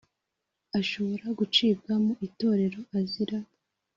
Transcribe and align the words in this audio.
Ashobora 0.79 1.25
gucibwa 1.39 1.93
mu 2.03 2.13
itorero 2.27 2.79
azira 2.97 3.39